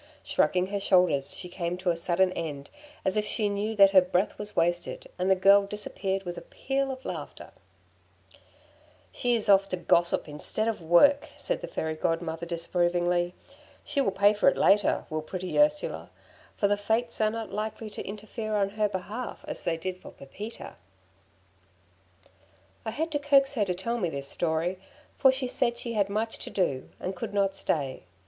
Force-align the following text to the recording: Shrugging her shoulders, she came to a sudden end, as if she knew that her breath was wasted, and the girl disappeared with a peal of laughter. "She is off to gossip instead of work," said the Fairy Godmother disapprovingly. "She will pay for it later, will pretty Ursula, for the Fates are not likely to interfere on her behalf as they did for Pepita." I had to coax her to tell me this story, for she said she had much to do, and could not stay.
Shrugging 0.23 0.65
her 0.65 0.79
shoulders, 0.79 1.31
she 1.35 1.47
came 1.47 1.77
to 1.77 1.91
a 1.91 1.95
sudden 1.95 2.31
end, 2.33 2.71
as 3.05 3.17
if 3.17 3.23
she 3.27 3.49
knew 3.49 3.75
that 3.75 3.91
her 3.91 4.01
breath 4.01 4.39
was 4.39 4.55
wasted, 4.55 5.07
and 5.19 5.29
the 5.29 5.35
girl 5.35 5.67
disappeared 5.67 6.23
with 6.23 6.39
a 6.39 6.41
peal 6.41 6.89
of 6.89 7.05
laughter. 7.05 7.51
"She 9.13 9.35
is 9.35 9.47
off 9.47 9.69
to 9.69 9.77
gossip 9.77 10.27
instead 10.27 10.67
of 10.67 10.81
work," 10.81 11.29
said 11.37 11.61
the 11.61 11.67
Fairy 11.67 11.93
Godmother 11.93 12.47
disapprovingly. 12.47 13.35
"She 13.85 14.01
will 14.01 14.09
pay 14.09 14.33
for 14.33 14.49
it 14.49 14.57
later, 14.57 15.05
will 15.11 15.21
pretty 15.21 15.59
Ursula, 15.59 16.09
for 16.55 16.67
the 16.67 16.77
Fates 16.77 17.21
are 17.21 17.29
not 17.29 17.53
likely 17.53 17.91
to 17.91 18.03
interfere 18.03 18.55
on 18.55 18.69
her 18.69 18.89
behalf 18.89 19.45
as 19.47 19.63
they 19.63 19.77
did 19.77 19.97
for 19.97 20.09
Pepita." 20.09 20.77
I 22.85 22.89
had 22.89 23.11
to 23.11 23.19
coax 23.19 23.53
her 23.53 23.65
to 23.65 23.75
tell 23.75 23.99
me 23.99 24.09
this 24.09 24.27
story, 24.27 24.79
for 25.19 25.31
she 25.31 25.47
said 25.47 25.77
she 25.77 25.93
had 25.93 26.09
much 26.09 26.39
to 26.39 26.49
do, 26.49 26.89
and 26.99 27.15
could 27.15 27.35
not 27.35 27.55
stay. 27.55 28.01